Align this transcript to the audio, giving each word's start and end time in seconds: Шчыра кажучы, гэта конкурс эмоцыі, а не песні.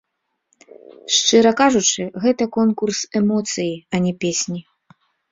Шчыра 1.15 1.49
кажучы, 1.59 2.03
гэта 2.23 2.43
конкурс 2.57 2.99
эмоцыі, 3.19 3.75
а 3.97 4.01
не 4.07 4.13
песні. 4.25 4.59